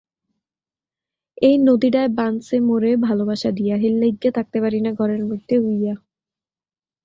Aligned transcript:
এই 1.41 1.55
নদীডায় 1.59 2.11
বানছে 2.17 2.55
মোরে 2.59 2.91
ভালোবাসা 2.97 3.49
দিয়া, 3.51 3.75
হেইরলইগ্গা 3.77 4.31
থাকতে 4.31 4.57
পারিনা 4.61 4.91
ঘরের 4.91 5.21
মইদ্দে 5.25 5.55
হুইয়া। 5.57 5.95